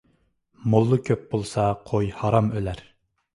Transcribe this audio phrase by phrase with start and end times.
[0.71, 2.83] موللا كۆپ بولسا، قوي ھارام ئۆلەر.